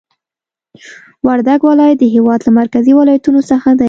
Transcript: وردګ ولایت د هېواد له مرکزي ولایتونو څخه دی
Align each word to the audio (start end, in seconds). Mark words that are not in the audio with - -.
وردګ 1.27 1.59
ولایت 1.69 1.97
د 2.01 2.05
هېواد 2.15 2.39
له 2.43 2.51
مرکزي 2.59 2.91
ولایتونو 2.95 3.39
څخه 3.51 3.69
دی 3.73 3.79